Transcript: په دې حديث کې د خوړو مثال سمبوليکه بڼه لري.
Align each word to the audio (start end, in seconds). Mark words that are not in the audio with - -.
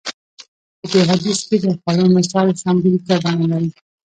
په 0.79 0.85
دې 0.91 1.01
حديث 1.09 1.39
کې 1.47 1.57
د 1.63 1.65
خوړو 1.79 2.05
مثال 2.17 2.47
سمبوليکه 2.63 3.15
بڼه 3.23 3.45
لري. 3.51 3.71